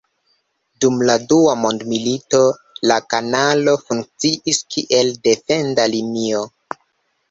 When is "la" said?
1.09-1.17, 2.93-2.99